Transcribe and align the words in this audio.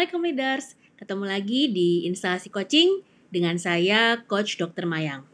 Assalamualaikum 0.00 0.32
leaders, 0.32 0.66
ketemu 0.96 1.24
lagi 1.28 1.62
di 1.68 2.08
instalasi 2.08 2.48
coaching 2.48 3.04
dengan 3.28 3.60
saya 3.60 4.16
Coach 4.24 4.56
Dr. 4.56 4.88
Mayang. 4.88 5.28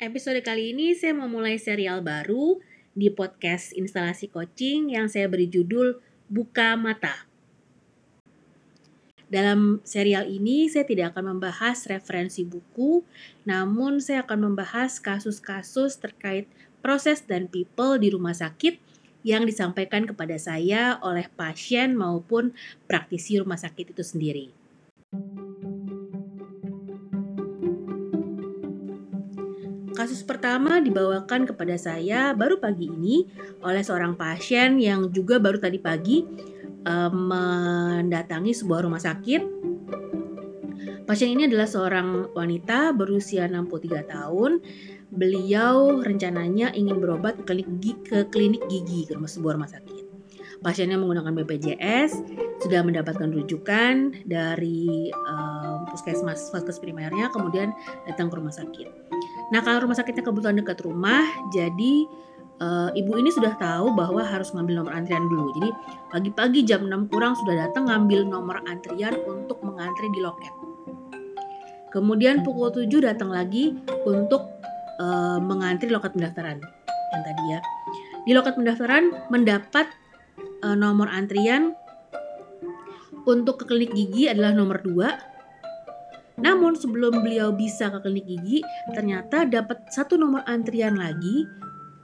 Episode 0.00 0.40
kali 0.40 0.72
ini 0.72 0.96
saya 0.96 1.12
memulai 1.12 1.60
serial 1.60 2.00
baru 2.00 2.56
di 2.96 3.12
podcast 3.12 3.76
instalasi 3.76 4.32
coaching 4.32 4.96
yang 4.96 5.12
saya 5.12 5.28
beri 5.28 5.44
judul 5.44 6.00
Buka 6.32 6.80
Mata. 6.80 7.28
Dalam 9.28 9.84
serial 9.84 10.24
ini 10.32 10.64
saya 10.72 10.88
tidak 10.88 11.12
akan 11.12 11.36
membahas 11.36 11.84
referensi 11.92 12.48
buku, 12.48 13.04
namun 13.44 14.00
saya 14.00 14.24
akan 14.24 14.48
membahas 14.48 14.96
kasus-kasus 14.96 16.00
terkait 16.00 16.48
proses 16.80 17.24
dan 17.24 17.46
people 17.46 17.96
di 18.00 18.12
rumah 18.12 18.34
sakit 18.34 18.80
yang 19.20 19.44
disampaikan 19.44 20.08
kepada 20.08 20.36
saya 20.40 20.96
oleh 21.04 21.28
pasien 21.36 21.92
maupun 21.92 22.56
praktisi 22.88 23.36
rumah 23.36 23.60
sakit 23.60 23.92
itu 23.92 24.04
sendiri. 24.04 24.46
Kasus 30.00 30.24
pertama 30.24 30.80
dibawakan 30.80 31.44
kepada 31.44 31.76
saya 31.76 32.32
baru 32.32 32.56
pagi 32.56 32.88
ini 32.88 33.28
oleh 33.60 33.84
seorang 33.84 34.16
pasien 34.16 34.80
yang 34.80 35.12
juga 35.12 35.36
baru 35.36 35.60
tadi 35.60 35.76
pagi 35.76 36.24
um, 36.88 37.28
mendatangi 37.28 38.56
sebuah 38.56 38.88
rumah 38.88 39.02
sakit. 39.02 39.60
Pasien 41.04 41.36
ini 41.36 41.50
adalah 41.50 41.68
seorang 41.68 42.32
wanita 42.32 42.96
berusia 42.96 43.44
63 43.44 44.08
tahun 44.08 44.62
beliau 45.10 46.02
rencananya 46.02 46.70
ingin 46.74 47.02
berobat 47.02 47.42
ke 47.42 47.54
klinik 47.54 47.68
gigi, 47.82 47.92
ke 48.06 48.18
klinik 48.30 48.62
gigi 48.70 49.10
ke 49.10 49.18
rumah 49.18 49.30
sebuah 49.30 49.54
rumah 49.58 49.70
sakit. 49.70 50.04
Pasiennya 50.60 51.00
menggunakan 51.00 51.32
BPJS, 51.40 52.12
sudah 52.60 52.84
mendapatkan 52.84 53.32
rujukan 53.32 54.12
dari 54.28 55.08
um, 55.08 55.88
puskesmas 55.88 56.52
vaskes 56.52 56.76
primernya, 56.76 57.32
kemudian 57.32 57.72
datang 58.04 58.28
ke 58.28 58.36
rumah 58.36 58.52
sakit. 58.52 58.88
Nah, 59.56 59.64
kalau 59.64 59.88
rumah 59.88 59.96
sakitnya 59.96 60.20
kebetulan 60.20 60.60
dekat 60.60 60.84
rumah, 60.84 61.24
jadi 61.48 62.04
uh, 62.60 62.90
ibu 62.92 63.16
ini 63.16 63.32
sudah 63.32 63.56
tahu 63.56 63.96
bahwa 63.96 64.20
harus 64.20 64.52
ngambil 64.52 64.84
nomor 64.84 64.92
antrian 64.92 65.24
dulu. 65.32 65.48
Jadi 65.56 65.70
pagi-pagi 66.12 66.60
jam 66.68 66.84
6 66.86 67.08
kurang 67.08 67.32
sudah 67.40 67.66
datang 67.66 67.88
ngambil 67.88 68.28
nomor 68.28 68.60
antrian 68.68 69.16
untuk 69.26 69.64
mengantri 69.64 70.12
di 70.12 70.20
loket. 70.20 70.52
Kemudian 71.90 72.46
pukul 72.46 72.70
7 72.70 72.86
datang 73.02 73.34
lagi 73.34 73.74
untuk 74.06 74.60
uh, 75.00 75.40
mengantri 75.40 75.88
loket 75.88 76.12
pendaftaran 76.12 76.60
yang 77.10 77.22
tadi 77.24 77.44
ya. 77.48 77.60
Di 78.28 78.32
loket 78.36 78.54
pendaftaran 78.54 79.32
mendapat 79.32 79.88
uh, 80.62 80.76
nomor 80.76 81.08
antrian 81.08 81.72
untuk 83.24 83.64
ke 83.64 83.64
klinik 83.64 83.96
gigi 83.96 84.28
adalah 84.28 84.52
nomor 84.52 84.84
2. 84.84 86.40
Namun 86.40 86.72
sebelum 86.72 87.20
beliau 87.20 87.52
bisa 87.52 87.92
ke 87.92 88.00
klinik 88.00 88.28
gigi, 88.28 88.58
ternyata 88.92 89.44
dapat 89.44 89.88
satu 89.92 90.16
nomor 90.16 90.44
antrian 90.48 90.96
lagi 90.96 91.44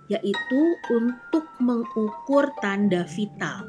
yaitu 0.06 0.62
untuk 0.94 1.50
mengukur 1.58 2.55
tanda 2.62 3.03
vital. 3.10 3.66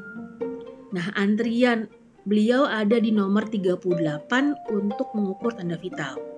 Nah, 0.94 1.10
antrian 1.18 1.90
beliau 2.22 2.62
ada 2.62 3.00
di 3.02 3.10
nomor 3.10 3.50
38 3.50 3.82
untuk 4.70 5.08
mengukur 5.18 5.50
tanda 5.56 5.74
vital. 5.74 6.37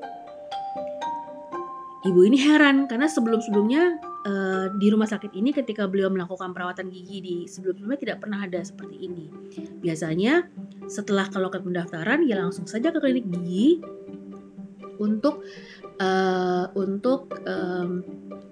Ibu 2.00 2.20
ini 2.24 2.40
heran 2.40 2.88
karena 2.88 3.04
sebelum-sebelumnya 3.04 4.00
uh, 4.24 4.66
di 4.80 4.88
rumah 4.88 5.04
sakit 5.04 5.36
ini 5.36 5.52
ketika 5.52 5.84
beliau 5.84 6.08
melakukan 6.08 6.56
perawatan 6.56 6.88
gigi 6.88 7.20
di 7.20 7.36
sebelum-sebelumnya 7.44 8.00
tidak 8.00 8.16
pernah 8.24 8.40
ada 8.48 8.64
seperti 8.64 9.04
ini. 9.04 9.28
Biasanya 9.84 10.48
setelah 10.88 11.28
ke 11.28 11.36
loket 11.36 11.60
pendaftaran 11.60 12.24
ya 12.24 12.40
langsung 12.40 12.64
saja 12.64 12.88
ke 12.88 13.04
klinik 13.04 13.28
gigi 13.28 13.84
untuk 14.96 15.44
uh, 16.00 16.72
untuk 16.72 17.36
um, 17.44 18.00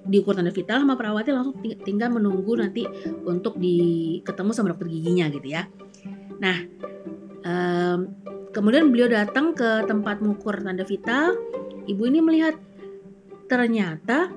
diukur 0.05 0.37
tanda 0.37 0.53
vital 0.53 0.85
sama 0.85 0.97
perawatnya 0.97 1.41
langsung 1.41 1.57
tinggal 1.85 2.13
menunggu 2.13 2.53
nanti 2.57 2.85
untuk 3.25 3.57
di 3.57 4.21
ketemu 4.29 4.51
sama 4.53 4.77
dokter 4.77 4.93
giginya 4.93 5.29
gitu 5.33 5.49
ya. 5.57 5.65
Nah, 6.41 6.69
um, 7.49 8.13
kemudian 8.53 8.93
beliau 8.93 9.09
datang 9.09 9.57
ke 9.57 9.89
tempat 9.89 10.21
mengukur 10.21 10.61
tanda 10.61 10.85
vital. 10.85 11.33
Ibu 11.89 12.05
ini 12.05 12.21
melihat 12.21 12.68
ternyata 13.49 14.29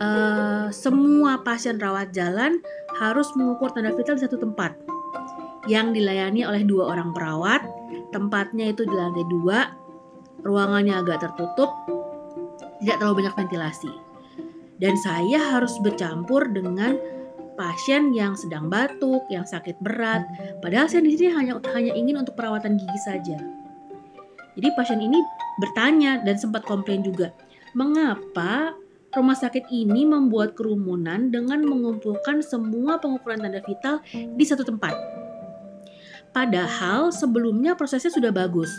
uh, 0.00 0.66
semua 0.72 1.44
pasien 1.44 1.76
rawat 1.78 2.10
jalan 2.10 2.58
harus 2.98 3.28
mengukur 3.38 3.72
tanda 3.72 3.92
vital 3.92 4.16
di 4.16 4.24
satu 4.24 4.40
tempat 4.40 4.76
yang 5.70 5.94
dilayani 5.94 6.42
oleh 6.42 6.66
dua 6.66 6.90
orang 6.96 7.14
perawat. 7.14 7.62
Tempatnya 8.12 8.72
itu 8.72 8.84
di 8.84 8.92
lantai 8.92 9.24
dua, 9.28 9.72
ruangannya 10.44 11.00
agak 11.00 11.24
tertutup, 11.24 11.72
tidak 12.80 13.00
terlalu 13.00 13.24
banyak 13.24 13.34
ventilasi. 13.36 13.92
Dan 14.76 14.98
saya 15.00 15.56
harus 15.56 15.78
bercampur 15.80 16.50
dengan 16.50 16.98
pasien 17.54 18.10
yang 18.12 18.34
sedang 18.34 18.68
batuk, 18.68 19.22
yang 19.30 19.46
sakit 19.46 19.78
berat. 19.80 20.26
Padahal 20.60 20.90
saya 20.90 21.04
di 21.04 21.14
sini 21.14 21.32
hanya 21.32 21.56
hanya 21.72 21.92
ingin 21.94 22.20
untuk 22.20 22.36
perawatan 22.36 22.76
gigi 22.76 23.00
saja. 23.00 23.38
Jadi 24.52 24.68
pasien 24.76 25.00
ini 25.00 25.16
bertanya 25.62 26.20
dan 26.20 26.36
sempat 26.36 26.68
komplain 26.68 27.00
juga, 27.00 27.32
mengapa 27.72 28.76
rumah 29.12 29.36
sakit 29.36 29.68
ini 29.68 30.08
membuat 30.08 30.56
kerumunan 30.56 31.28
dengan 31.28 31.60
mengumpulkan 31.68 32.40
semua 32.40 32.96
pengukuran 32.96 33.44
tanda 33.44 33.60
vital 33.60 34.00
di 34.12 34.44
satu 34.44 34.64
tempat. 34.64 34.96
Padahal 36.32 37.12
sebelumnya 37.12 37.76
prosesnya 37.76 38.08
sudah 38.08 38.32
bagus. 38.32 38.72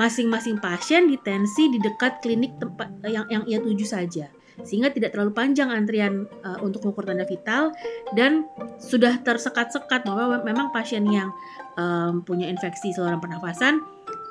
Masing-masing 0.00 0.60
pasien 0.60 1.08
ditensi 1.08 1.68
di 1.72 1.78
dekat 1.80 2.24
klinik 2.24 2.56
tempat 2.56 2.88
yang 3.04 3.28
yang 3.28 3.44
ia 3.48 3.60
tuju 3.60 3.84
saja 3.84 4.28
sehingga 4.64 4.92
tidak 4.92 5.16
terlalu 5.16 5.32
panjang 5.32 5.72
antrian 5.72 6.28
uh, 6.44 6.58
untuk 6.60 6.84
mengukur 6.84 7.08
tanda 7.08 7.24
vital 7.24 7.72
dan 8.12 8.44
sudah 8.80 9.20
tersekat-sekat 9.24 10.04
bahwa 10.04 10.40
memang 10.44 10.68
pasien 10.74 11.04
yang 11.08 11.32
um, 11.80 12.20
punya 12.24 12.48
infeksi 12.48 12.92
saluran 12.92 13.20
pernafasan 13.20 13.80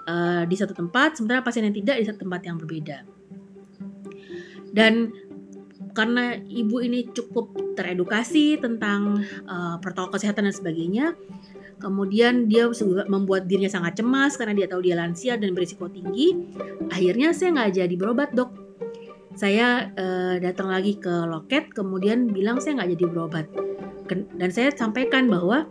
uh, 0.09 0.43
di 0.49 0.55
satu 0.57 0.73
tempat, 0.73 1.21
sementara 1.21 1.45
pasien 1.45 1.61
yang 1.69 1.77
tidak 1.77 2.01
di 2.01 2.05
satu 2.09 2.25
tempat 2.25 2.41
yang 2.41 2.57
berbeda. 2.57 3.05
Dan 4.73 5.13
karena 5.93 6.37
ibu 6.37 6.81
ini 6.81 7.09
cukup 7.09 7.75
teredukasi 7.77 8.61
tentang 8.61 9.25
uh, 9.49 9.77
protokol 9.81 10.17
kesehatan 10.17 10.49
dan 10.49 10.55
sebagainya, 10.55 11.05
kemudian 11.81 12.45
dia 12.45 12.69
juga 12.69 13.05
membuat 13.09 13.49
dirinya 13.49 13.71
sangat 13.71 14.01
cemas 14.01 14.37
karena 14.37 14.53
dia 14.53 14.67
tahu 14.69 14.81
dia 14.85 14.95
lansia 14.97 15.37
dan 15.39 15.53
berisiko 15.55 15.89
tinggi. 15.89 16.35
Akhirnya 16.93 17.33
saya 17.33 17.55
nggak 17.55 17.71
jadi 17.77 17.95
berobat 17.95 18.31
dok. 18.33 18.51
Saya 19.39 19.87
uh, 19.95 20.35
datang 20.41 20.67
lagi 20.67 20.99
ke 20.99 21.11
loket, 21.25 21.71
kemudian 21.71 22.27
bilang 22.27 22.59
saya 22.59 22.81
nggak 22.81 22.91
jadi 22.99 23.05
berobat. 23.07 23.47
Dan 24.09 24.49
saya 24.49 24.73
sampaikan 24.73 25.29
bahwa 25.29 25.69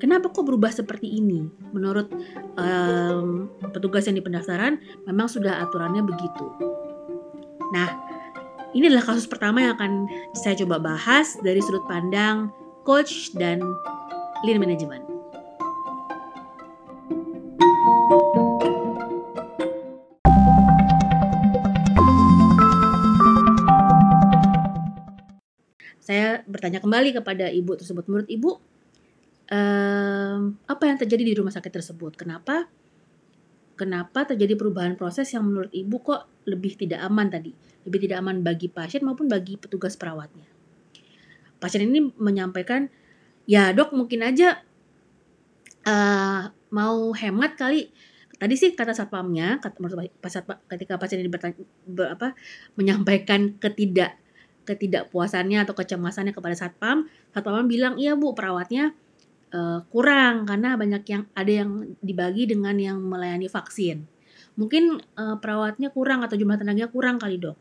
Kenapa 0.00 0.32
kok 0.32 0.48
berubah 0.48 0.72
seperti 0.72 1.12
ini? 1.20 1.44
Menurut 1.76 2.08
um, 2.56 3.52
petugas 3.68 4.08
yang 4.08 4.16
di 4.16 4.24
pendaftaran, 4.24 4.80
memang 5.04 5.28
sudah 5.28 5.60
aturannya 5.60 6.00
begitu. 6.00 6.48
Nah, 7.76 8.00
ini 8.72 8.88
adalah 8.88 9.12
kasus 9.12 9.28
pertama 9.28 9.60
yang 9.60 9.76
akan 9.76 10.08
saya 10.32 10.56
coba 10.64 10.80
bahas 10.80 11.36
dari 11.44 11.60
sudut 11.60 11.84
pandang 11.84 12.48
coach 12.88 13.28
dan 13.36 13.60
lean 14.48 14.56
management. 14.56 15.04
Saya 26.00 26.40
bertanya 26.48 26.80
kembali 26.80 27.20
kepada 27.20 27.52
ibu 27.52 27.76
tersebut, 27.76 28.08
menurut 28.08 28.26
ibu 28.32 28.69
um, 29.50 30.54
apa 30.64 30.82
yang 30.86 30.96
terjadi 30.96 31.22
di 31.26 31.34
rumah 31.36 31.52
sakit 31.52 31.72
tersebut. 31.74 32.14
Kenapa? 32.16 32.70
Kenapa 33.74 34.28
terjadi 34.28 34.54
perubahan 34.54 34.94
proses 34.94 35.32
yang 35.32 35.48
menurut 35.48 35.72
ibu 35.72 36.00
kok 36.04 36.28
lebih 36.44 36.76
tidak 36.76 37.00
aman 37.00 37.32
tadi, 37.32 37.52
lebih 37.88 38.06
tidak 38.06 38.20
aman 38.20 38.44
bagi 38.44 38.68
pasien 38.68 39.00
maupun 39.02 39.26
bagi 39.26 39.56
petugas 39.56 39.96
perawatnya. 39.96 40.44
Pasien 41.60 41.88
ini 41.88 42.12
menyampaikan, 42.16 42.88
ya 43.48 43.72
dok 43.72 43.96
mungkin 43.96 44.20
aja 44.24 44.60
uh, 45.88 46.52
mau 46.72 46.96
hemat 47.16 47.56
kali. 47.56 47.88
Tadi 48.40 48.56
sih 48.56 48.72
kata 48.72 48.96
satpamnya, 48.96 49.60
kata, 49.60 49.76
ketika 50.76 50.96
pasien 50.96 51.20
ini 51.20 51.28
bertanya, 51.28 51.60
ber, 51.84 52.16
apa, 52.16 52.32
menyampaikan 52.76 53.60
ketidak 53.60 54.16
ketidakpuasannya 54.64 55.64
atau 55.64 55.72
kecemasannya 55.72 56.36
kepada 56.36 56.52
satpam, 56.52 57.08
satpam 57.32 57.64
bilang 57.64 57.96
iya 57.96 58.12
bu 58.14 58.36
perawatnya 58.36 58.92
uh, 59.54 59.80
kurang 59.90 60.46
karena 60.48 60.74
banyak 60.74 61.02
yang 61.06 61.22
ada 61.36 61.52
yang 61.52 61.70
dibagi 62.02 62.50
dengan 62.50 62.74
yang 62.78 62.98
melayani 62.98 63.46
vaksin. 63.46 64.06
Mungkin 64.58 64.98
uh, 65.16 65.36
perawatnya 65.38 65.94
kurang 65.94 66.26
atau 66.26 66.34
jumlah 66.34 66.58
tenaganya 66.58 66.90
kurang 66.90 67.22
kali 67.22 67.38
dok. 67.38 67.56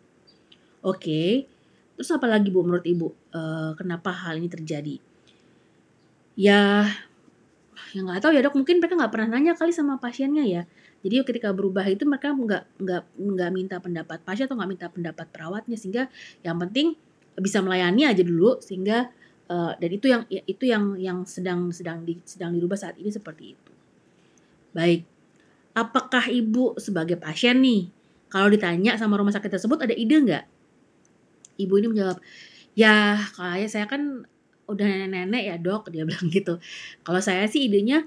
Oke, 0.79 1.45
Terus 1.99 2.15
apa 2.15 2.31
lagi 2.31 2.47
Bu 2.47 2.63
menurut 2.63 2.87
Ibu 2.87 3.35
uh, 3.35 3.75
kenapa 3.75 4.15
hal 4.15 4.39
ini 4.39 4.47
terjadi? 4.47 5.03
Ya 6.39 6.87
yang 7.91 8.07
nggak 8.07 8.23
tahu 8.23 8.31
ya 8.31 8.39
dok 8.39 8.55
mungkin 8.55 8.79
mereka 8.79 8.95
nggak 8.95 9.11
pernah 9.11 9.35
nanya 9.35 9.51
kali 9.59 9.75
sama 9.75 9.99
pasiennya 9.99 10.45
ya 10.45 10.61
jadi 11.01 11.25
ketika 11.25 11.49
berubah 11.51 11.83
itu 11.89 12.05
mereka 12.05 12.31
nggak 12.31 12.63
nggak 12.77 13.03
nggak 13.17 13.49
minta 13.49 13.75
pendapat 13.81 14.21
pasien 14.21 14.45
atau 14.45 14.55
nggak 14.55 14.69
minta 14.69 14.87
pendapat 14.87 15.25
perawatnya 15.27 15.73
sehingga 15.73 16.05
yang 16.45 16.61
penting 16.61 16.93
bisa 17.35 17.59
melayani 17.65 18.07
aja 18.07 18.21
dulu 18.23 18.61
sehingga 18.61 19.09
uh, 19.49 19.73
dan 19.75 19.89
itu 19.89 20.05
yang 20.07 20.23
ya, 20.29 20.41
itu 20.45 20.63
yang 20.69 20.95
yang 20.95 21.17
sedang 21.25 21.73
sedang 21.73 22.05
di, 22.05 22.21
sedang 22.23 22.53
dirubah 22.55 22.77
saat 22.77 22.95
ini 23.01 23.09
seperti 23.09 23.57
itu. 23.57 23.71
Baik. 24.71 25.03
Apakah 25.73 26.29
ibu 26.29 26.77
sebagai 26.77 27.17
pasien 27.17 27.61
nih 27.61 27.89
kalau 28.29 28.49
ditanya 28.49 28.95
sama 28.95 29.17
rumah 29.17 29.33
sakit 29.33 29.49
tersebut 29.49 29.81
ada 29.81 29.93
ide 29.97 30.15
nggak? 30.21 30.45
Ibu 31.59 31.73
ini 31.81 31.87
menjawab 31.91 32.17
ya 32.77 33.17
kayak 33.35 33.69
saya 33.69 33.85
kan 33.89 34.23
udah 34.69 34.85
nenek-nenek 34.85 35.43
ya 35.49 35.55
dok 35.57 35.89
dia 35.89 36.05
bilang 36.09 36.29
gitu. 36.29 36.61
Kalau 37.01 37.19
saya 37.19 37.49
sih 37.49 37.65
idenya 37.65 38.05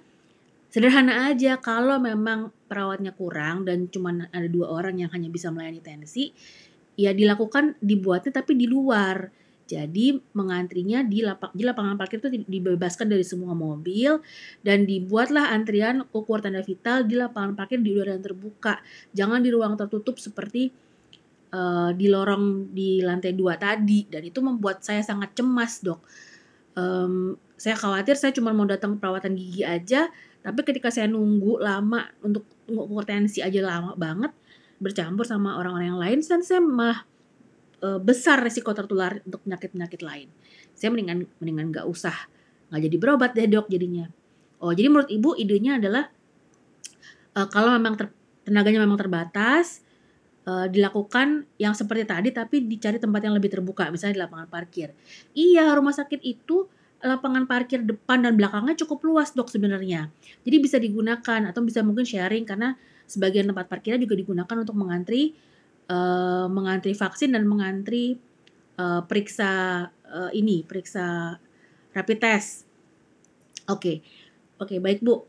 sederhana 0.73 1.29
aja 1.29 1.61
kalau 1.61 2.01
memang 2.01 2.49
perawatnya 2.65 3.13
kurang 3.13 3.69
dan 3.69 3.93
cuma 3.93 4.25
ada 4.33 4.49
dua 4.49 4.73
orang 4.73 4.97
yang 5.05 5.13
hanya 5.13 5.29
bisa 5.29 5.53
melayani 5.53 5.85
tensi 5.85 6.33
ya 6.97 7.13
dilakukan 7.13 7.77
dibuatnya 7.85 8.41
tapi 8.41 8.57
di 8.57 8.65
luar 8.65 9.29
jadi 9.73 10.21
mengantrinya 10.37 11.01
di 11.01 11.25
lapak 11.25 11.57
di 11.57 11.65
lapangan 11.65 11.97
parkir 11.97 12.21
itu 12.21 12.45
dibebaskan 12.45 13.09
dari 13.09 13.25
semua 13.25 13.57
mobil 13.57 14.21
dan 14.61 14.85
dibuatlah 14.85 15.49
antrian 15.49 16.05
ukur 16.13 16.45
tanda 16.45 16.61
vital 16.61 17.09
di 17.09 17.17
lapangan 17.17 17.57
parkir 17.57 17.81
di 17.81 17.97
udara 17.97 18.13
yang 18.13 18.25
terbuka. 18.25 18.85
Jangan 19.17 19.41
di 19.41 19.49
ruang 19.49 19.81
tertutup 19.81 20.21
seperti 20.21 20.69
uh, 21.57 21.97
di 21.97 22.13
lorong 22.13 22.69
di 22.77 23.01
lantai 23.01 23.33
dua 23.33 23.57
tadi 23.57 24.05
dan 24.05 24.21
itu 24.21 24.45
membuat 24.45 24.85
saya 24.85 25.01
sangat 25.01 25.33
cemas, 25.33 25.81
Dok 25.81 26.01
um, 26.77 27.37
saya 27.61 27.77
khawatir 27.79 28.17
saya 28.19 28.33
cuma 28.35 28.51
mau 28.51 28.67
datang 28.67 28.97
perawatan 28.99 29.37
gigi 29.37 29.63
aja 29.63 30.09
tapi 30.43 30.67
ketika 30.67 30.91
saya 30.91 31.07
nunggu 31.07 31.63
lama 31.63 32.11
untuk 32.25 32.43
ngukur 32.67 33.07
tensi 33.07 33.39
aja 33.45 33.63
lama 33.63 33.95
banget 33.95 34.35
bercampur 34.83 35.23
sama 35.23 35.55
orang-orang 35.55 35.95
yang 35.95 36.01
lain 36.01 36.19
dan 36.27 36.43
saya 36.43 36.59
malah 36.59 37.07
e, 37.83 37.89
besar 37.99 38.39
resiko 38.39 38.71
tertular 38.71 39.19
untuk 39.27 39.43
penyakit-penyakit 39.43 40.01
lain 40.07 40.31
saya 40.79 40.95
mendingan 40.95 41.27
mendingan 41.43 41.75
nggak 41.75 41.87
usah 41.91 42.15
nggak 42.71 42.81
jadi 42.87 42.97
berobat 43.03 43.35
deh 43.35 43.51
dok 43.51 43.67
jadinya 43.67 44.07
oh 44.63 44.71
jadi 44.71 44.87
menurut 44.87 45.11
ibu 45.11 45.35
idenya 45.35 45.83
adalah 45.83 46.07
e, 47.35 47.41
kalau 47.51 47.75
memang 47.75 47.99
ter, 47.99 48.07
tenaganya 48.47 48.87
memang 48.87 48.99
terbatas 48.99 49.83
uh, 50.47 50.67
dilakukan 50.69 51.47
yang 51.59 51.75
seperti 51.75 52.05
tadi 52.07 52.29
tapi 52.35 52.67
dicari 52.67 52.99
tempat 52.99 53.23
yang 53.23 53.35
lebih 53.35 53.51
terbuka 53.53 53.89
misalnya 53.91 54.15
di 54.19 54.23
lapangan 54.23 54.49
parkir. 54.51 54.95
Iya, 55.35 55.71
rumah 55.75 55.95
sakit 55.95 56.21
itu 56.23 56.67
lapangan 57.03 57.51
parkir 57.51 57.83
depan 57.83 58.23
dan 58.23 58.39
belakangnya 58.39 58.79
cukup 58.79 59.03
luas 59.03 59.35
dok 59.35 59.51
sebenarnya. 59.51 60.11
Jadi 60.47 60.57
bisa 60.63 60.79
digunakan 60.79 61.41
atau 61.51 61.61
bisa 61.67 61.83
mungkin 61.83 62.07
sharing 62.07 62.47
karena 62.47 62.79
sebagian 63.11 63.51
tempat 63.51 63.67
parkirnya 63.67 63.99
juga 63.99 64.15
digunakan 64.15 64.57
untuk 64.63 64.79
mengantri 64.79 65.35
uh, 65.93 66.49
mengantri 66.49 66.97
vaksin 66.97 67.37
dan 67.37 67.45
mengantri 67.45 68.17
uh, 68.81 69.05
periksa 69.05 69.85
uh, 70.09 70.31
ini 70.33 70.65
periksa 70.65 71.37
rapid 71.93 72.19
test. 72.19 72.65
Oke, 73.69 73.77
okay. 73.77 73.97
oke 74.57 74.69
okay, 74.73 74.79
baik 74.81 75.05
bu. 75.05 75.29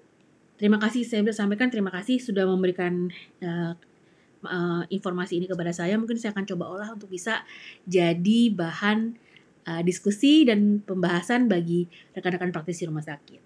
Terima 0.55 0.79
kasih 0.79 1.03
saya 1.03 1.27
sampaikan 1.35 1.67
terima 1.67 1.91
kasih 1.91 2.23
sudah 2.23 2.47
memberikan 2.47 3.11
uh, 3.43 3.75
uh, 4.47 4.83
informasi 4.87 5.43
ini 5.43 5.45
kepada 5.49 5.75
saya, 5.75 5.99
mungkin 5.99 6.15
saya 6.15 6.31
akan 6.31 6.45
coba 6.47 6.65
olah 6.71 6.89
untuk 6.95 7.11
bisa 7.11 7.43
jadi 7.83 8.53
bahan 8.53 9.17
uh, 9.67 9.81
diskusi 9.83 10.47
dan 10.47 10.79
pembahasan 10.83 11.51
bagi 11.51 11.87
rekan-rekan 12.15 12.55
praktisi 12.55 12.87
rumah 12.87 13.03
sakit. 13.03 13.41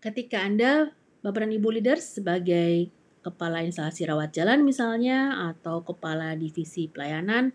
Ketika 0.00 0.40
Anda, 0.40 0.96
Bapak 1.20 1.44
dan 1.44 1.52
Ibu 1.52 1.68
leaders, 1.68 2.16
sebagai 2.16 2.88
kepala 3.20 3.60
instalasi 3.60 4.08
rawat 4.08 4.32
jalan 4.32 4.64
misalnya, 4.64 5.52
atau 5.52 5.84
kepala 5.84 6.32
divisi 6.32 6.88
pelayanan, 6.88 7.52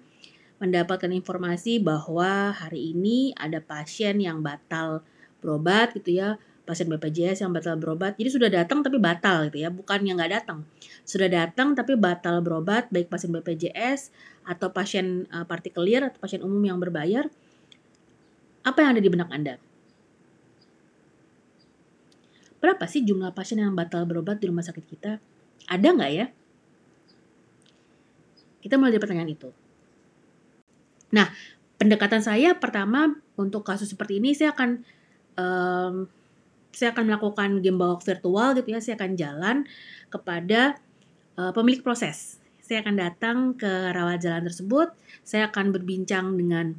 mendapatkan 0.61 1.09
informasi 1.09 1.81
bahwa 1.81 2.53
hari 2.53 2.93
ini 2.93 3.33
ada 3.33 3.57
pasien 3.65 4.21
yang 4.21 4.45
batal 4.45 5.01
berobat 5.41 5.97
gitu 5.97 6.13
ya, 6.13 6.37
pasien 6.69 6.85
BPJS 6.93 7.41
yang 7.41 7.57
batal 7.57 7.73
berobat. 7.81 8.13
Jadi 8.21 8.29
sudah 8.29 8.53
datang 8.53 8.85
tapi 8.85 9.01
batal 9.01 9.49
gitu 9.49 9.65
ya, 9.65 9.73
bukan 9.73 10.05
yang 10.05 10.21
nggak 10.21 10.45
datang. 10.45 10.61
Sudah 11.01 11.25
datang 11.25 11.73
tapi 11.73 11.97
batal 11.97 12.45
berobat 12.45 12.93
baik 12.93 13.09
pasien 13.09 13.33
BPJS 13.33 14.13
atau 14.45 14.69
pasien 14.69 15.25
uh, 15.33 15.41
partikelir 15.41 16.05
atau 16.05 16.21
pasien 16.21 16.45
umum 16.45 16.61
yang 16.61 16.77
berbayar. 16.77 17.25
Apa 18.61 18.85
yang 18.85 18.93
ada 18.93 19.01
di 19.01 19.09
benak 19.09 19.33
Anda? 19.33 19.57
Berapa 22.59 22.87
sih 22.89 23.05
jumlah 23.05 23.35
pasien 23.35 23.61
yang 23.61 23.75
batal 23.75 24.07
berobat 24.07 24.41
di 24.41 24.49
rumah 24.49 24.65
sakit 24.65 24.85
kita? 24.85 25.21
Ada 25.69 25.87
nggak 25.91 26.11
ya? 26.11 26.25
Kita 28.65 28.81
mulai 28.81 28.97
dari 28.97 29.03
pertanyaan 29.03 29.31
itu. 29.31 29.49
Nah, 31.13 31.29
pendekatan 31.77 32.23
saya 32.25 32.57
pertama 32.57 33.13
untuk 33.37 33.61
kasus 33.61 33.93
seperti 33.93 34.17
ini 34.17 34.33
saya 34.33 34.55
akan 34.57 34.81
um, 35.37 35.95
saya 36.75 36.91
akan 36.91 37.07
melakukan 37.07 37.49
game 37.63 37.79
bawak 37.79 38.03
virtual 38.03 38.51
gitu 38.57 38.75
ya, 38.75 38.79
saya 38.83 38.99
akan 38.99 39.11
jalan 39.15 39.57
kepada 40.11 40.75
uh, 41.39 41.55
pemilik 41.55 41.79
proses. 41.79 42.43
Saya 42.59 42.81
akan 42.83 42.95
datang 42.97 43.37
ke 43.55 43.93
rawat 43.95 44.19
jalan 44.19 44.43
tersebut, 44.43 44.91
saya 45.23 45.47
akan 45.47 45.71
berbincang 45.71 46.35
dengan 46.35 46.75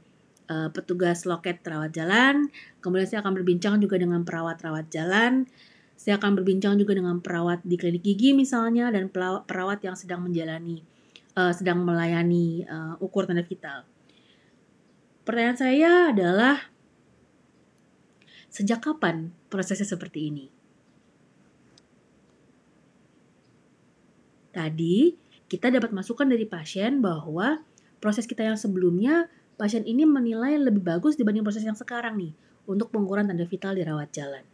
uh, 0.50 0.68
petugas 0.74 1.24
loket 1.24 1.62
rawat 1.62 1.94
jalan, 1.94 2.50
kemudian 2.82 3.06
saya 3.06 3.20
akan 3.22 3.34
berbincang 3.36 3.78
juga 3.78 3.96
dengan 3.96 4.22
perawat 4.22 4.58
rawat 4.62 4.86
jalan, 4.90 5.46
saya 5.94 6.18
akan 6.18 6.36
berbincang 6.36 6.76
juga 6.76 6.96
dengan 6.96 7.22
perawat 7.22 7.64
di 7.64 7.76
klinik 7.80 8.04
gigi 8.04 8.36
misalnya 8.36 8.92
dan 8.92 9.08
perawat 9.12 9.80
yang 9.80 9.96
sedang 9.96 10.22
menjalani 10.24 10.84
uh, 11.36 11.52
sedang 11.54 11.82
melayani 11.82 12.66
uh, 12.66 12.94
ukur 13.00 13.24
tanda 13.24 13.42
vital. 13.42 13.86
Pertanyaan 15.26 15.58
saya 15.58 15.90
adalah 16.14 16.76
Sejak 18.56 18.80
kapan 18.80 19.36
prosesnya 19.52 19.84
seperti 19.84 20.32
ini? 20.32 20.48
Tadi 24.48 25.12
kita 25.44 25.68
dapat 25.68 25.92
masukan 25.92 26.24
dari 26.24 26.48
pasien 26.48 27.04
bahwa 27.04 27.60
proses 28.00 28.24
kita 28.24 28.48
yang 28.48 28.56
sebelumnya 28.56 29.28
pasien 29.56 29.82
ini 29.88 30.04
menilai 30.04 30.60
lebih 30.60 30.84
bagus 30.84 31.16
dibanding 31.16 31.42
proses 31.42 31.64
yang 31.64 31.76
sekarang 31.76 32.20
nih 32.20 32.32
untuk 32.68 32.92
pengukuran 32.92 33.24
tanda 33.24 33.48
vital 33.48 33.72
di 33.72 33.82
rawat 33.82 34.12
jalan. 34.12 34.44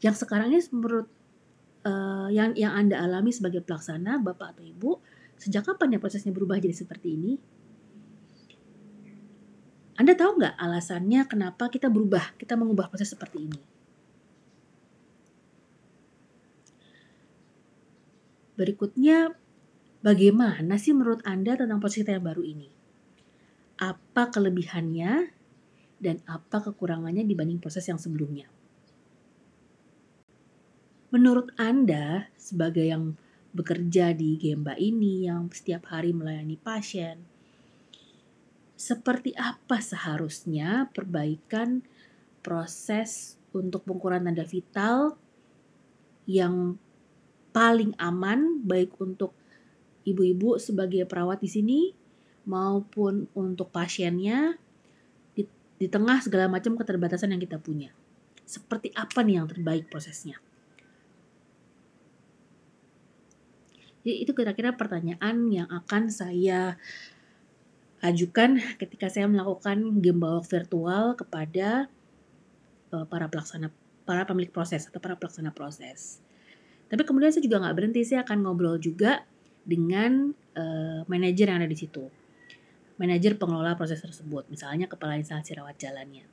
Yang 0.00 0.24
sekarang 0.24 0.54
ini 0.54 0.62
menurut 0.70 1.06
uh, 1.84 2.28
yang 2.32 2.54
yang 2.56 2.72
Anda 2.72 3.02
alami 3.02 3.34
sebagai 3.34 3.60
pelaksana 3.60 4.22
Bapak 4.22 4.56
atau 4.56 4.64
Ibu, 4.64 4.90
sejak 5.36 5.66
kapan 5.66 5.96
ya 5.96 5.98
prosesnya 6.00 6.32
berubah 6.32 6.56
jadi 6.62 6.72
seperti 6.72 7.08
ini? 7.18 7.32
Anda 10.00 10.16
tahu 10.16 10.40
nggak 10.40 10.56
alasannya 10.56 11.28
kenapa 11.28 11.68
kita 11.68 11.92
berubah, 11.92 12.32
kita 12.40 12.56
mengubah 12.56 12.88
proses 12.88 13.12
seperti 13.12 13.44
ini? 13.44 13.60
Berikutnya, 18.56 19.36
bagaimana 20.00 20.80
sih 20.80 20.96
menurut 20.96 21.20
Anda 21.24 21.56
tentang 21.56 21.80
proses 21.84 22.04
kita 22.04 22.16
yang 22.16 22.24
baru 22.24 22.44
ini? 22.44 22.79
Apa 23.80 24.28
kelebihannya 24.28 25.32
dan 25.96 26.16
apa 26.28 26.60
kekurangannya 26.60 27.24
dibanding 27.24 27.56
proses 27.56 27.88
yang 27.88 27.96
sebelumnya? 27.96 28.44
Menurut 31.10 31.50
Anda, 31.56 32.28
sebagai 32.36 32.86
yang 32.86 33.16
bekerja 33.50 34.14
di 34.14 34.38
Gemba 34.38 34.78
ini, 34.78 35.26
yang 35.26 35.50
setiap 35.50 35.90
hari 35.90 36.14
melayani 36.14 36.54
pasien, 36.54 37.24
seperti 38.78 39.34
apa 39.34 39.82
seharusnya 39.82 40.88
perbaikan 40.94 41.82
proses 42.40 43.36
untuk 43.52 43.84
pengukuran 43.84 44.24
tanda 44.24 44.46
vital 44.46 45.18
yang 46.24 46.78
paling 47.50 47.92
aman 47.98 48.62
baik 48.62 48.94
untuk 49.02 49.34
ibu-ibu 50.06 50.56
sebagai 50.56 51.04
perawat 51.04 51.42
di 51.42 51.50
sini 51.50 51.80
maupun 52.48 53.28
untuk 53.36 53.72
pasiennya 53.72 54.56
di, 55.36 55.44
di 55.76 55.86
tengah 55.88 56.20
segala 56.24 56.48
macam 56.48 56.76
keterbatasan 56.76 57.32
yang 57.32 57.42
kita 57.42 57.60
punya. 57.60 57.92
Seperti 58.44 58.90
apa 58.96 59.22
nih 59.22 59.40
yang 59.40 59.46
terbaik 59.46 59.86
prosesnya? 59.92 60.40
Jadi 64.00 64.24
itu 64.24 64.32
kira-kira 64.32 64.72
pertanyaan 64.72 65.52
yang 65.52 65.68
akan 65.68 66.08
saya 66.08 66.80
ajukan 68.00 68.56
ketika 68.80 69.12
saya 69.12 69.28
melakukan 69.28 70.00
game 70.00 70.24
virtual 70.40 71.12
kepada 71.20 71.92
uh, 72.96 73.04
para 73.04 73.28
pelaksana 73.28 73.68
para 74.08 74.24
pemilik 74.24 74.48
proses 74.48 74.88
atau 74.88 74.98
para 74.98 75.20
pelaksana 75.20 75.52
proses. 75.52 76.18
Tapi 76.90 77.06
kemudian 77.06 77.30
saya 77.30 77.44
juga 77.44 77.62
nggak 77.62 77.76
berhenti, 77.76 78.02
saya 78.02 78.26
akan 78.26 78.42
ngobrol 78.42 78.80
juga 78.80 79.22
dengan 79.62 80.34
uh, 80.58 81.06
manajer 81.06 81.46
yang 81.52 81.62
ada 81.62 81.70
di 81.70 81.78
situ. 81.78 82.10
Manajer 83.00 83.40
pengelola 83.40 83.80
proses 83.80 84.04
tersebut, 84.04 84.44
misalnya 84.52 84.84
kepala 84.84 85.16
instalasi 85.16 85.56
rawat 85.56 85.80
jalannya. 85.80 86.28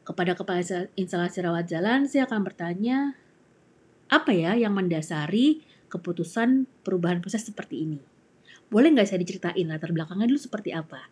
Kepada 0.00 0.32
kepala 0.32 0.64
instalasi 0.96 1.44
rawat 1.44 1.68
jalan, 1.68 2.08
saya 2.08 2.24
akan 2.24 2.40
bertanya, 2.40 3.12
apa 4.08 4.32
ya 4.32 4.56
yang 4.56 4.72
mendasari 4.72 5.60
keputusan 5.92 6.64
perubahan 6.80 7.20
proses 7.20 7.44
seperti 7.44 7.84
ini? 7.84 8.00
Boleh 8.72 8.96
nggak 8.96 9.04
saya 9.04 9.20
diceritain 9.20 9.68
latar 9.68 9.92
belakangnya 9.92 10.32
dulu 10.32 10.40
seperti 10.40 10.72
apa? 10.72 11.04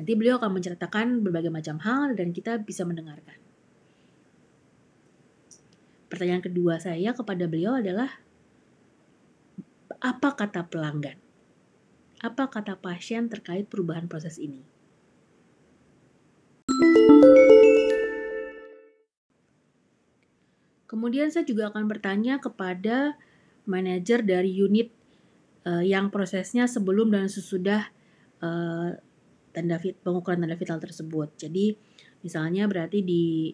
Nanti 0.00 0.12
beliau 0.16 0.40
akan 0.40 0.56
menceritakan 0.56 1.20
berbagai 1.20 1.52
macam 1.52 1.76
hal 1.84 2.16
dan 2.16 2.32
kita 2.32 2.60
bisa 2.64 2.88
mendengarkan. 2.88 3.36
Pertanyaan 6.08 6.40
kedua 6.40 6.80
saya 6.80 7.12
kepada 7.12 7.44
beliau 7.44 7.76
adalah 7.76 8.24
apa 10.00 10.36
kata 10.36 10.68
pelanggan? 10.68 11.16
Apa 12.20 12.48
kata 12.48 12.76
pasien 12.80 13.28
terkait 13.28 13.68
perubahan 13.68 14.08
proses 14.08 14.40
ini? 14.40 14.64
Kemudian 20.86 21.28
saya 21.28 21.44
juga 21.44 21.68
akan 21.68 21.84
bertanya 21.90 22.40
kepada 22.40 23.20
manajer 23.68 24.22
dari 24.22 24.54
unit 24.54 24.88
uh, 25.66 25.82
yang 25.82 26.08
prosesnya 26.08 26.64
sebelum 26.70 27.12
dan 27.12 27.28
sesudah 27.28 27.90
uh, 28.40 28.96
tanda 29.52 29.76
fit, 29.76 29.98
pengukuran 30.00 30.40
tanda 30.40 30.56
vital 30.56 30.80
tersebut. 30.80 31.36
Jadi 31.36 31.76
misalnya 32.22 32.64
berarti 32.64 33.02
di 33.04 33.52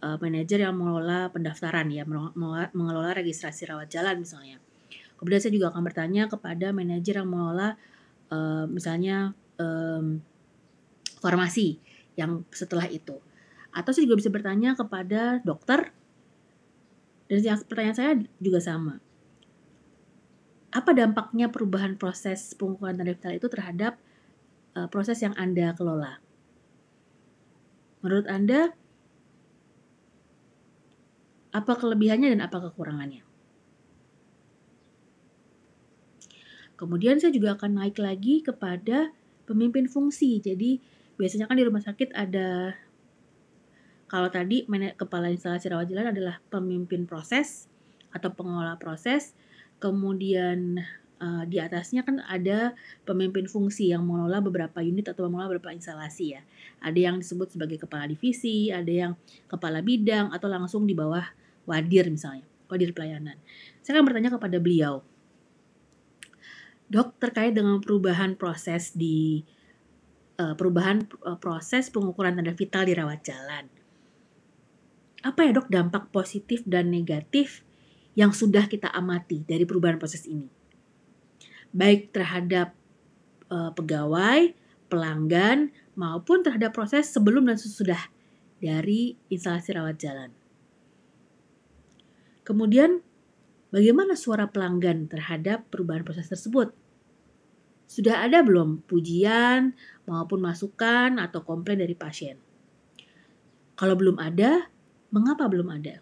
uh, 0.00 0.16
manajer 0.16 0.64
yang 0.64 0.78
mengelola 0.78 1.28
pendaftaran 1.34 1.90
ya, 1.92 2.06
mengelola 2.72 3.10
registrasi 3.12 3.68
rawat 3.68 3.90
jalan 3.90 4.22
misalnya. 4.22 4.62
Kemudian 5.22 5.38
saya 5.38 5.54
juga 5.54 5.70
akan 5.70 5.86
bertanya 5.86 6.26
kepada 6.26 6.74
manajer 6.74 7.22
yang 7.22 7.30
mengelola 7.30 7.78
uh, 8.34 8.66
misalnya 8.66 9.38
um, 9.54 10.18
farmasi 11.22 11.78
yang 12.18 12.42
setelah 12.50 12.90
itu. 12.90 13.22
Atau 13.70 13.94
saya 13.94 14.10
juga 14.10 14.18
bisa 14.18 14.34
bertanya 14.34 14.74
kepada 14.74 15.38
dokter 15.46 15.94
dan 17.30 17.38
yang 17.38 17.62
pertanyaan 17.62 17.96
saya 17.96 18.12
juga 18.42 18.58
sama. 18.58 18.98
Apa 20.74 20.90
dampaknya 20.90 21.48
perubahan 21.48 21.94
proses 21.94 22.52
pengukuran 22.58 22.98
tanda 22.98 23.14
vital 23.14 23.38
itu 23.38 23.46
terhadap 23.46 24.02
uh, 24.74 24.90
proses 24.90 25.22
yang 25.22 25.32
Anda 25.40 25.72
kelola. 25.72 26.18
Menurut 28.02 28.26
Anda, 28.26 28.74
apa 31.54 31.72
kelebihannya 31.78 32.34
dan 32.34 32.42
apa 32.42 32.58
kekurangannya? 32.68 33.31
Kemudian 36.82 37.22
saya 37.22 37.30
juga 37.30 37.54
akan 37.54 37.78
naik 37.78 38.02
lagi 38.02 38.42
kepada 38.42 39.14
pemimpin 39.46 39.86
fungsi. 39.86 40.42
Jadi 40.42 40.82
biasanya 41.14 41.46
kan 41.46 41.54
di 41.54 41.62
rumah 41.62 41.78
sakit 41.78 42.10
ada 42.10 42.74
kalau 44.10 44.26
tadi 44.34 44.66
kepala 44.98 45.30
instalasi 45.30 45.70
rawat 45.70 45.86
jalan 45.86 46.10
adalah 46.10 46.42
pemimpin 46.50 47.06
proses 47.06 47.70
atau 48.10 48.34
pengelola 48.34 48.74
proses, 48.76 49.32
kemudian 49.80 50.82
uh, 51.22 51.46
di 51.48 51.56
atasnya 51.62 52.04
kan 52.04 52.20
ada 52.26 52.76
pemimpin 53.08 53.48
fungsi 53.48 53.88
yang 53.94 54.04
mengelola 54.04 54.44
beberapa 54.44 54.84
unit 54.84 55.08
atau 55.08 55.30
mengelola 55.30 55.56
beberapa 55.56 55.72
instalasi 55.72 56.36
ya. 56.36 56.42
Ada 56.84 56.98
yang 56.98 57.16
disebut 57.22 57.56
sebagai 57.56 57.78
kepala 57.80 58.10
divisi, 58.10 58.68
ada 58.68 58.90
yang 58.90 59.12
kepala 59.48 59.80
bidang 59.80 60.28
atau 60.28 60.50
langsung 60.50 60.84
di 60.84 60.92
bawah 60.92 61.24
wadir 61.64 62.10
misalnya, 62.10 62.44
wadir 62.68 62.92
pelayanan. 62.92 63.38
Saya 63.80 63.96
akan 63.96 64.12
bertanya 64.12 64.34
kepada 64.34 64.60
beliau, 64.60 65.00
dok 66.92 67.16
terkait 67.16 67.56
dengan 67.56 67.80
perubahan 67.80 68.36
proses 68.36 68.92
di 68.92 69.40
uh, 70.36 70.52
perubahan 70.52 71.08
uh, 71.24 71.40
proses 71.40 71.88
pengukuran 71.88 72.36
tanda 72.36 72.52
vital 72.52 72.84
di 72.84 72.92
rawat 72.92 73.24
jalan. 73.24 73.64
Apa 75.24 75.48
ya 75.48 75.56
dok 75.56 75.72
dampak 75.72 76.12
positif 76.12 76.60
dan 76.68 76.92
negatif 76.92 77.64
yang 78.12 78.36
sudah 78.36 78.68
kita 78.68 78.92
amati 78.92 79.40
dari 79.48 79.64
perubahan 79.64 79.96
proses 79.96 80.28
ini? 80.28 80.62
baik 81.72 82.12
terhadap 82.12 82.76
uh, 83.48 83.72
pegawai, 83.72 84.52
pelanggan, 84.92 85.72
maupun 85.96 86.44
terhadap 86.44 86.76
proses 86.76 87.08
sebelum 87.08 87.48
dan 87.48 87.56
sesudah 87.56 88.12
dari 88.60 89.16
instalasi 89.32 89.74
rawat 89.74 89.96
jalan. 89.98 90.30
Kemudian, 92.44 93.00
bagaimana 93.72 94.14
suara 94.14 94.46
pelanggan 94.48 95.08
terhadap 95.08 95.66
perubahan 95.72 96.04
proses 96.04 96.28
tersebut? 96.28 96.76
Sudah 97.86 98.24
ada 98.24 98.40
belum 98.40 98.84
pujian 98.88 99.76
maupun 100.08 100.40
masukan 100.40 101.20
atau 101.20 101.44
komplain 101.44 101.80
dari 101.80 101.92
pasien? 101.92 102.40
Kalau 103.76 103.96
belum 103.98 104.16
ada, 104.16 104.68
mengapa 105.12 105.48
belum 105.48 105.68
ada? 105.72 106.00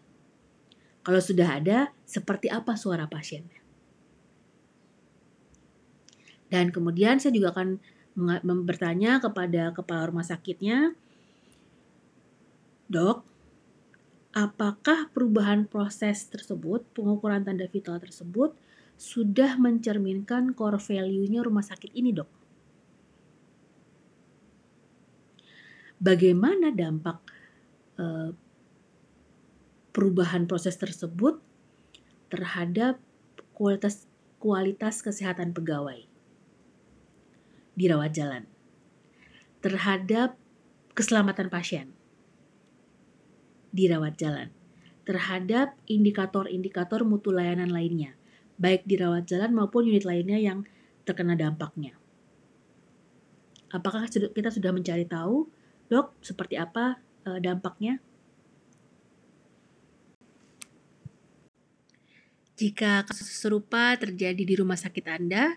Kalau 1.01 1.21
sudah 1.23 1.59
ada, 1.59 1.91
seperti 2.05 2.53
apa 2.53 2.77
suara 2.77 3.09
pasiennya? 3.09 3.59
Dan 6.51 6.75
kemudian 6.75 7.23
saya 7.23 7.31
juga 7.31 7.55
akan 7.55 7.79
bertanya 8.67 9.23
kepada 9.23 9.71
kepala 9.71 10.11
rumah 10.11 10.27
sakitnya, 10.27 10.93
dok, 12.91 13.23
apakah 14.35 15.09
perubahan 15.15 15.67
proses 15.67 16.27
tersebut, 16.27 16.83
pengukuran 16.91 17.47
tanda 17.47 17.71
vital 17.71 18.03
tersebut, 18.03 18.51
sudah 19.01 19.57
mencerminkan 19.57 20.53
core 20.53 20.77
value-nya 20.77 21.41
rumah 21.41 21.65
sakit 21.65 21.97
ini, 21.97 22.13
dok? 22.13 22.29
Bagaimana 25.97 26.69
dampak 26.69 27.25
eh, 27.97 28.37
perubahan 29.97 30.45
proses 30.45 30.77
tersebut 30.77 31.41
terhadap 32.29 33.01
kualitas 33.57 34.05
kualitas 34.37 35.01
kesehatan 35.01 35.53
pegawai? 35.57 36.11
di 37.81 37.89
rawat 37.89 38.13
jalan 38.13 38.45
terhadap 39.65 40.37
keselamatan 40.93 41.49
pasien 41.49 41.97
di 43.73 43.89
rawat 43.89 44.21
jalan 44.21 44.53
terhadap 45.09 45.73
indikator-indikator 45.89 47.09
mutu 47.09 47.33
layanan 47.33 47.73
lainnya 47.73 48.20
baik 48.61 48.85
di 48.85 49.01
rawat 49.01 49.25
jalan 49.25 49.57
maupun 49.57 49.89
unit 49.89 50.05
lainnya 50.05 50.37
yang 50.37 50.69
terkena 51.09 51.35
dampaknya. 51.35 51.97
Apakah 53.73 54.05
kita 54.11 54.53
sudah 54.53 54.71
mencari 54.71 55.09
tahu, 55.09 55.49
dok, 55.89 56.13
seperti 56.21 56.61
apa 56.61 57.01
eh, 57.25 57.41
dampaknya? 57.41 57.99
Jika 62.61 63.09
kasus 63.09 63.41
serupa 63.41 63.97
terjadi 63.97 64.45
di 64.45 64.55
rumah 64.61 64.77
sakit 64.77 65.09
Anda, 65.09 65.57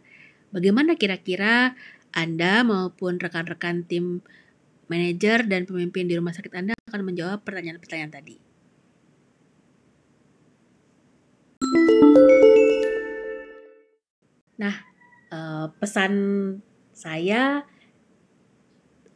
bagaimana 0.56 0.96
kira-kira 0.96 1.76
anda 2.14 2.62
maupun 2.62 3.18
rekan-rekan 3.18 3.90
tim 3.90 4.22
manajer 4.86 5.50
dan 5.50 5.66
pemimpin 5.66 6.06
di 6.06 6.14
rumah 6.14 6.30
sakit 6.30 6.54
Anda 6.54 6.78
akan 6.86 7.02
menjawab 7.10 7.42
pertanyaan-pertanyaan 7.42 8.14
tadi. 8.14 8.38
Nah, 14.64 14.76
eh, 15.28 15.68
pesan 15.76 16.14
saya 16.96 17.68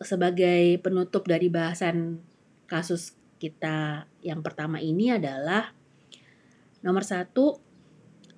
sebagai 0.04 0.75
penutup 0.84 1.24
dari 1.24 1.48
bahasan 1.48 2.20
kasus 2.68 3.16
kita 3.39 4.10
yang 4.20 4.44
pertama 4.44 4.84
ini 4.84 5.16
adalah 5.16 5.72
nomor 6.84 7.08
satu, 7.08 7.63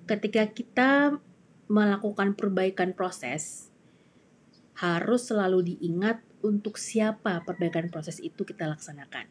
ketika 0.06 0.46
kita 0.54 1.18
melakukan 1.66 2.38
perbaikan 2.38 2.94
proses, 2.94 3.74
harus 4.78 5.26
selalu 5.26 5.74
diingat 5.74 6.22
untuk 6.40 6.80
siapa 6.80 7.44
perbaikan 7.44 7.92
proses 7.92 8.22
itu 8.22 8.46
kita 8.46 8.70
laksanakan. 8.70 9.28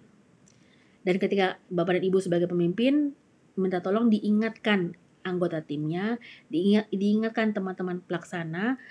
Dan 1.02 1.16
ketika 1.16 1.58
Bapak 1.72 1.98
dan 1.98 2.04
Ibu 2.06 2.20
sebagai 2.22 2.46
pemimpin 2.52 3.16
minta 3.58 3.82
tolong 3.82 4.12
diingatkan 4.14 4.94
anggota 5.30 5.62
timnya, 5.62 6.18
diingat, 6.50 6.90
diingatkan 6.90 7.54
teman-teman 7.54 8.02
pelaksana 8.02 8.82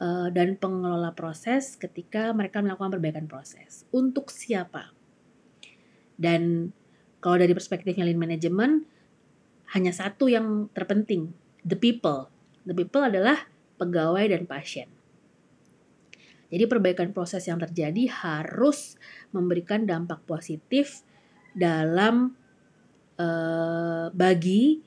uh, 0.00 0.28
dan 0.32 0.56
pengelola 0.56 1.12
proses 1.12 1.76
ketika 1.76 2.32
mereka 2.32 2.64
melakukan 2.64 2.96
perbaikan 2.96 3.26
proses. 3.28 3.84
Untuk 3.92 4.32
siapa? 4.32 4.90
Dan 6.16 6.72
kalau 7.20 7.36
dari 7.40 7.52
perspektifnya 7.52 8.08
lean 8.08 8.20
management, 8.20 8.84
hanya 9.76 9.92
satu 9.92 10.30
yang 10.30 10.70
terpenting, 10.72 11.34
the 11.66 11.76
people. 11.76 12.30
The 12.64 12.72
people 12.72 13.04
adalah 13.04 13.48
pegawai 13.76 14.24
dan 14.30 14.48
pasien. 14.48 14.88
Jadi 16.54 16.70
perbaikan 16.70 17.10
proses 17.10 17.42
yang 17.50 17.58
terjadi 17.58 18.06
harus 18.06 18.94
memberikan 19.34 19.88
dampak 19.90 20.22
positif 20.22 21.02
dalam 21.50 22.38
uh, 23.18 24.06
bagi 24.14 24.78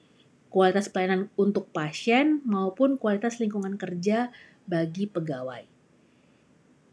kualitas 0.57 0.89
pelayanan 0.89 1.29
untuk 1.37 1.69
pasien 1.69 2.41
maupun 2.41 2.97
kualitas 2.97 3.37
lingkungan 3.37 3.77
kerja 3.77 4.33
bagi 4.65 5.05
pegawai. 5.05 5.69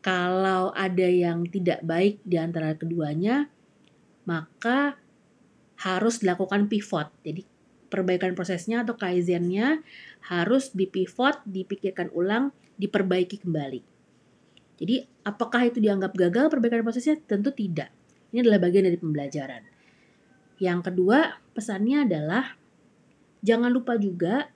Kalau 0.04 0.68
ada 0.76 1.08
yang 1.08 1.48
tidak 1.48 1.80
baik 1.80 2.20
di 2.28 2.36
antara 2.36 2.76
keduanya, 2.76 3.48
maka 4.28 5.00
harus 5.80 6.20
dilakukan 6.20 6.68
pivot. 6.68 7.08
Jadi 7.24 7.40
perbaikan 7.88 8.36
prosesnya 8.36 8.84
atau 8.84 9.00
kaizennya 9.00 9.80
harus 10.28 10.76
dipivot, 10.76 11.40
dipikirkan 11.48 12.12
ulang, 12.12 12.52
diperbaiki 12.76 13.48
kembali. 13.48 13.80
Jadi 14.76 15.08
apakah 15.24 15.72
itu 15.72 15.80
dianggap 15.80 16.12
gagal 16.12 16.52
perbaikan 16.52 16.84
prosesnya? 16.84 17.16
Tentu 17.16 17.48
tidak. 17.56 17.88
Ini 18.28 18.44
adalah 18.44 18.60
bagian 18.60 18.84
dari 18.84 19.00
pembelajaran. 19.00 19.64
Yang 20.60 20.92
kedua, 20.92 21.40
pesannya 21.56 22.04
adalah 22.04 22.60
jangan 23.44 23.68
lupa 23.68 24.00
juga 24.00 24.48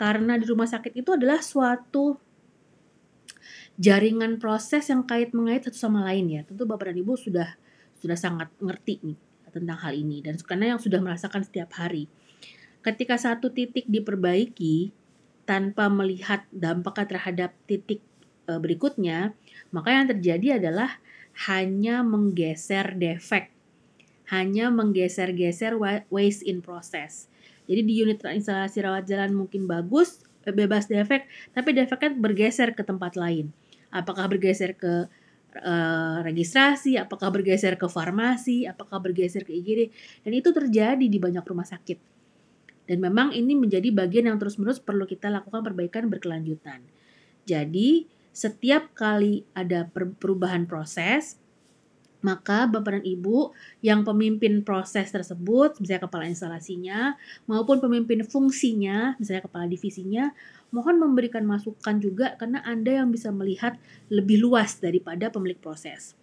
karena 0.00 0.40
di 0.40 0.48
rumah 0.48 0.66
sakit 0.66 0.96
itu 0.96 1.12
adalah 1.12 1.44
suatu 1.44 2.16
jaringan 3.76 4.40
proses 4.40 4.88
yang 4.88 5.04
kait 5.04 5.36
mengait 5.36 5.62
satu 5.62 5.76
sama 5.76 6.00
lain 6.08 6.32
ya. 6.32 6.40
Tentu 6.42 6.64
Bapak 6.64 6.90
dan 6.90 6.96
Ibu 6.98 7.14
sudah 7.14 7.54
sudah 8.00 8.18
sangat 8.18 8.50
ngerti 8.58 9.04
nih 9.04 9.18
tentang 9.52 9.78
hal 9.84 9.92
ini 9.92 10.24
dan 10.24 10.40
karena 10.40 10.74
yang 10.74 10.80
sudah 10.80 10.98
merasakan 10.98 11.44
setiap 11.44 11.76
hari. 11.76 12.08
Ketika 12.82 13.14
satu 13.14 13.52
titik 13.52 13.86
diperbaiki 13.86 14.90
tanpa 15.46 15.86
melihat 15.86 16.48
dampaknya 16.50 17.06
terhadap 17.14 17.50
titik 17.68 18.02
e, 18.48 18.52
berikutnya, 18.58 19.36
maka 19.70 19.94
yang 19.94 20.10
terjadi 20.10 20.58
adalah 20.58 20.98
hanya 21.46 22.02
menggeser 22.02 22.98
defek, 22.98 23.54
hanya 24.34 24.72
menggeser-geser 24.72 25.78
waste 26.10 26.42
in 26.42 26.58
process. 26.58 27.30
Jadi 27.72 27.80
di 27.88 27.94
unit 28.04 28.20
instalasi 28.20 28.84
rawat 28.84 29.08
jalan 29.08 29.32
mungkin 29.32 29.64
bagus, 29.64 30.20
bebas 30.44 30.92
defek, 30.92 31.24
tapi 31.56 31.72
defeknya 31.72 32.12
bergeser 32.12 32.76
ke 32.76 32.84
tempat 32.84 33.16
lain 33.16 33.48
apakah 33.92 34.24
bergeser 34.26 34.72
ke 34.74 35.06
uh, 35.60 36.18
registrasi, 36.24 36.96
apakah 36.96 37.28
bergeser 37.28 37.76
ke 37.76 37.86
farmasi, 37.86 38.64
apakah 38.64 38.98
bergeser 38.98 39.44
ke 39.44 39.52
IGD, 39.52 39.92
dan 40.24 40.32
itu 40.32 40.48
terjadi 40.50 41.04
di 41.06 41.18
banyak 41.20 41.44
rumah 41.44 41.68
sakit. 41.68 42.00
Dan 42.88 42.98
memang 42.98 43.30
ini 43.36 43.54
menjadi 43.54 43.92
bagian 43.94 44.32
yang 44.32 44.40
terus-menerus 44.40 44.82
perlu 44.82 45.06
kita 45.06 45.30
lakukan 45.30 45.62
perbaikan 45.62 46.10
berkelanjutan. 46.10 46.82
Jadi, 47.46 48.08
setiap 48.32 48.90
kali 48.96 49.44
ada 49.52 49.86
perubahan 49.92 50.66
proses, 50.66 51.38
maka 52.22 52.70
Bapak 52.70 53.02
dan 53.02 53.04
Ibu 53.04 53.50
yang 53.82 54.06
pemimpin 54.06 54.62
proses 54.62 55.10
tersebut, 55.10 55.76
misalnya 55.82 56.06
kepala 56.06 56.24
instalasinya, 56.30 57.18
maupun 57.50 57.82
pemimpin 57.82 58.22
fungsinya, 58.22 59.18
misalnya 59.18 59.42
kepala 59.42 59.66
divisinya, 59.66 60.30
mohon 60.70 61.02
memberikan 61.02 61.42
masukan 61.42 61.98
juga 61.98 62.38
karena 62.38 62.62
Anda 62.62 63.02
yang 63.02 63.10
bisa 63.10 63.34
melihat 63.34 63.76
lebih 64.08 64.38
luas 64.38 64.78
daripada 64.78 65.28
pemilik 65.34 65.58
proses. 65.58 66.14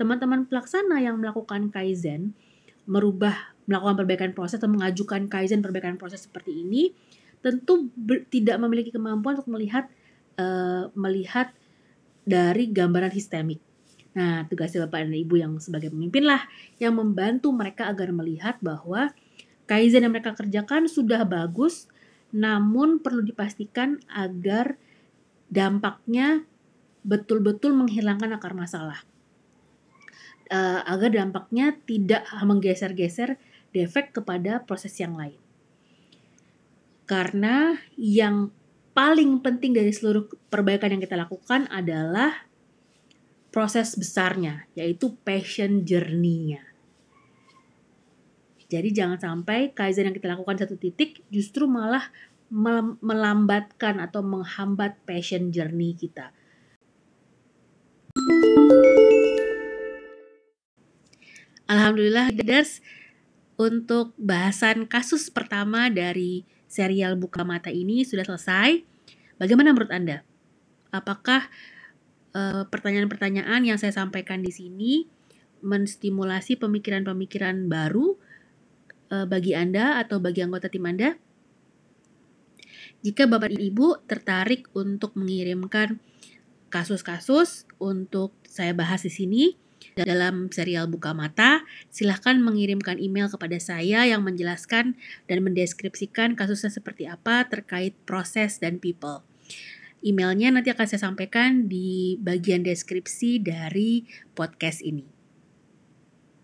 Teman-teman 0.00 0.48
pelaksana 0.48 1.04
yang 1.04 1.20
melakukan 1.20 1.68
Kaizen, 1.68 2.32
merubah, 2.88 3.52
melakukan 3.68 4.02
perbaikan 4.02 4.30
proses 4.32 4.58
atau 4.58 4.72
mengajukan 4.72 5.28
Kaizen 5.28 5.60
perbaikan 5.60 6.00
proses 6.00 6.24
seperti 6.26 6.64
ini, 6.64 6.96
tentu 7.44 7.92
tidak 8.32 8.56
memiliki 8.56 8.88
kemampuan 8.88 9.36
untuk 9.36 9.52
melihat 9.52 9.86
uh, 10.40 10.88
melihat 10.96 11.52
dari 12.22 12.70
gambaran 12.70 13.10
sistemik 13.12 13.58
Nah, 14.12 14.44
tugasnya 14.44 14.84
Bapak 14.84 15.08
dan 15.08 15.16
Ibu 15.16 15.34
yang 15.40 15.52
sebagai 15.56 15.88
pemimpin 15.88 16.28
lah 16.28 16.44
yang 16.76 17.00
membantu 17.00 17.48
mereka 17.48 17.88
agar 17.88 18.12
melihat 18.12 18.60
bahwa 18.60 19.12
kaizen 19.64 20.04
yang 20.04 20.12
mereka 20.12 20.36
kerjakan 20.36 20.84
sudah 20.84 21.24
bagus, 21.24 21.88
namun 22.32 23.00
perlu 23.00 23.24
dipastikan 23.24 24.04
agar 24.12 24.76
dampaknya 25.48 26.44
betul-betul 27.04 27.72
menghilangkan 27.72 28.36
akar 28.36 28.52
masalah. 28.52 29.00
Uh, 30.52 30.84
agar 30.84 31.08
dampaknya 31.08 31.72
tidak 31.88 32.28
menggeser-geser 32.44 33.40
defek 33.72 34.12
kepada 34.12 34.60
proses 34.60 34.92
yang 35.00 35.16
lain. 35.16 35.40
Karena 37.08 37.80
yang 37.96 38.52
paling 38.92 39.40
penting 39.40 39.72
dari 39.72 39.88
seluruh 39.88 40.28
perbaikan 40.52 40.92
yang 40.92 41.00
kita 41.00 41.16
lakukan 41.16 41.64
adalah 41.72 42.51
proses 43.52 43.94
besarnya, 43.94 44.64
yaitu 44.72 45.12
passion 45.20 45.84
journey-nya. 45.84 46.64
Jadi 48.72 48.88
jangan 48.96 49.20
sampai 49.20 49.76
kaizen 49.76 50.08
yang 50.08 50.16
kita 50.16 50.32
lakukan 50.32 50.64
satu 50.64 50.80
titik 50.80 51.20
justru 51.28 51.68
malah 51.68 52.08
melambatkan 53.04 54.00
atau 54.00 54.24
menghambat 54.24 54.96
passion 55.04 55.52
journey 55.52 55.92
kita. 55.92 56.32
Alhamdulillah 61.68 62.32
leaders 62.32 62.80
untuk 63.60 64.16
bahasan 64.20 64.84
kasus 64.88 65.28
pertama 65.28 65.92
dari 65.92 66.44
serial 66.68 67.16
Buka 67.20 67.44
Mata 67.44 67.68
ini 67.68 68.04
sudah 68.04 68.24
selesai. 68.24 68.84
Bagaimana 69.36 69.76
menurut 69.76 69.92
Anda? 69.92 70.24
Apakah 70.92 71.48
pertanyaan-pertanyaan 72.68 73.60
yang 73.64 73.76
saya 73.76 73.92
sampaikan 73.92 74.40
di 74.40 74.52
sini 74.52 74.92
menstimulasi 75.62 76.58
pemikiran-pemikiran 76.58 77.70
baru 77.70 78.18
uh, 79.14 79.26
bagi 79.28 79.54
Anda 79.54 80.02
atau 80.02 80.18
bagi 80.18 80.42
anggota 80.42 80.66
tim 80.72 80.84
Anda. 80.88 81.14
Jika 83.02 83.26
Bapak 83.26 83.54
dan 83.54 83.62
Ibu 83.62 84.06
tertarik 84.06 84.70
untuk 84.78 85.18
mengirimkan 85.18 85.98
kasus-kasus 86.70 87.66
untuk 87.82 88.32
saya 88.46 88.72
bahas 88.72 89.02
di 89.02 89.12
sini 89.12 89.44
dalam 89.98 90.48
serial 90.48 90.86
Buka 90.86 91.12
Mata, 91.12 91.66
silahkan 91.90 92.38
mengirimkan 92.38 92.96
email 93.02 93.26
kepada 93.28 93.58
saya 93.58 94.06
yang 94.06 94.22
menjelaskan 94.22 94.94
dan 95.26 95.38
mendeskripsikan 95.42 96.38
kasusnya 96.38 96.70
seperti 96.70 97.10
apa 97.10 97.44
terkait 97.50 97.98
proses 98.06 98.62
dan 98.62 98.78
people. 98.78 99.26
Emailnya 100.02 100.50
nanti 100.50 100.74
akan 100.74 100.86
saya 100.90 101.06
sampaikan 101.06 101.70
di 101.70 102.18
bagian 102.18 102.66
deskripsi 102.66 103.38
dari 103.38 104.02
podcast 104.34 104.82
ini. 104.82 105.06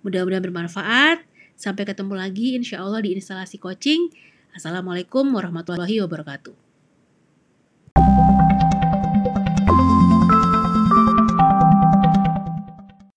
Mudah-mudahan 0.07 0.47
bermanfaat. 0.47 1.27
Sampai 1.59 1.83
ketemu 1.83 2.15
lagi 2.15 2.55
insya 2.55 2.79
Allah 2.87 3.03
di 3.03 3.19
instalasi 3.19 3.59
coaching. 3.59 4.15
Assalamualaikum 4.55 5.27
warahmatullahi 5.35 5.99
wabarakatuh. 6.07 6.68